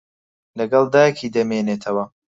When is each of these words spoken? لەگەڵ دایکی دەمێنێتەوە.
لەگەڵ 0.57 0.83
دایکی 0.93 1.33
دەمێنێتەوە. 1.35 2.03